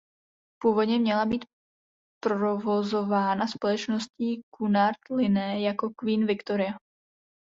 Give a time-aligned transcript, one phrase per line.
[0.61, 1.45] Původně měla být
[2.23, 6.71] provozována společností Cunard Line jako Queen Victoria.